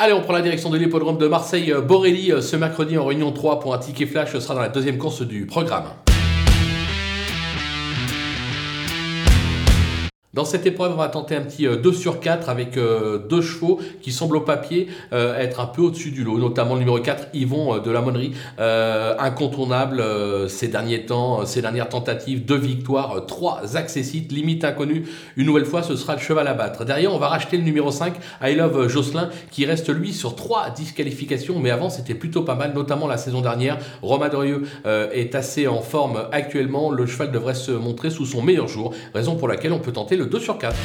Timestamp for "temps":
21.06-21.44